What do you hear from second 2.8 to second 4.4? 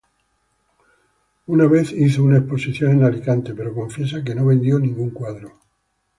en Alicante, pero confiesa que